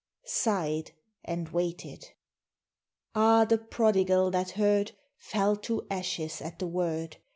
sighed 0.25 0.93
and 1.23 1.49
waited. 1.49 2.13
'Ah, 3.13 3.45
the 3.45 3.59
Prodigal 3.59 4.31
that 4.31 4.49
heard 4.57 4.93
Fell 5.15 5.55
to 5.57 5.85
ashes 5.91 6.41
at 6.41 6.57
the 6.57 6.65
word! 6.65 7.17